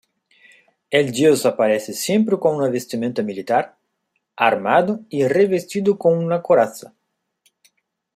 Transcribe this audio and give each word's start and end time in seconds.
El 0.89 1.11
dios 1.11 1.45
aparece 1.45 1.93
siempre 1.93 2.39
con 2.39 2.71
vestimenta 2.71 3.21
militar, 3.21 3.77
armado 4.35 5.01
y 5.09 5.27
revestido 5.27 5.99
con 5.99 6.17
una 6.17 6.41
coraza. 6.41 6.95